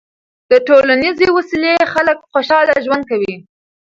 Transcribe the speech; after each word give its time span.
د 0.51 0.53
ټولنیزې 0.67 1.27
وصلۍ 1.37 1.75
خلک 1.93 2.17
خوشحاله 2.31 2.75
ژوند 2.85 3.03
کوي. 3.11 3.35